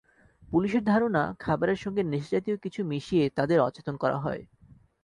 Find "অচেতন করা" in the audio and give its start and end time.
3.59-4.17